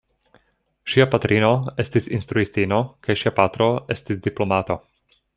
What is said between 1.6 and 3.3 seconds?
estis instruistino kaj